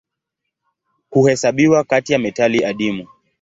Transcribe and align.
Huhesabiwa 1.09 1.83
kati 1.83 2.13
ya 2.13 2.19
metali 2.19 2.65
adimu. 2.65 3.07